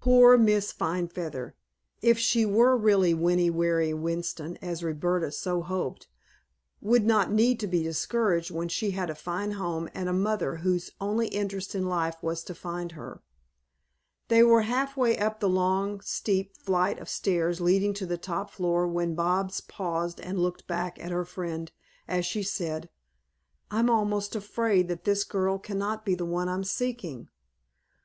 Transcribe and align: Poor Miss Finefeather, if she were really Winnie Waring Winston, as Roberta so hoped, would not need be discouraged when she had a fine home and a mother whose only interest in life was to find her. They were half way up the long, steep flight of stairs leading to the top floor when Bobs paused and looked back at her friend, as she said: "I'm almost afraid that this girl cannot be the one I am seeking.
Poor 0.00 0.38
Miss 0.38 0.70
Finefeather, 0.72 1.56
if 2.00 2.16
she 2.16 2.46
were 2.46 2.76
really 2.76 3.12
Winnie 3.12 3.50
Waring 3.50 4.02
Winston, 4.02 4.56
as 4.62 4.84
Roberta 4.84 5.32
so 5.32 5.62
hoped, 5.62 6.06
would 6.80 7.04
not 7.04 7.32
need 7.32 7.58
be 7.72 7.82
discouraged 7.82 8.52
when 8.52 8.68
she 8.68 8.92
had 8.92 9.10
a 9.10 9.16
fine 9.16 9.50
home 9.50 9.88
and 9.92 10.08
a 10.08 10.12
mother 10.12 10.58
whose 10.58 10.92
only 11.00 11.26
interest 11.26 11.74
in 11.74 11.88
life 11.88 12.14
was 12.22 12.44
to 12.44 12.54
find 12.54 12.92
her. 12.92 13.20
They 14.28 14.44
were 14.44 14.62
half 14.62 14.96
way 14.96 15.18
up 15.18 15.40
the 15.40 15.48
long, 15.48 16.00
steep 16.02 16.56
flight 16.56 17.00
of 17.00 17.08
stairs 17.08 17.60
leading 17.60 17.94
to 17.94 18.06
the 18.06 18.16
top 18.16 18.50
floor 18.52 18.86
when 18.86 19.16
Bobs 19.16 19.60
paused 19.60 20.20
and 20.20 20.38
looked 20.38 20.68
back 20.68 21.04
at 21.04 21.10
her 21.10 21.24
friend, 21.24 21.72
as 22.06 22.24
she 22.24 22.44
said: 22.44 22.90
"I'm 23.72 23.90
almost 23.90 24.36
afraid 24.36 24.86
that 24.86 25.02
this 25.02 25.24
girl 25.24 25.58
cannot 25.58 26.04
be 26.04 26.14
the 26.14 26.24
one 26.24 26.48
I 26.48 26.54
am 26.54 26.62
seeking. 26.62 27.28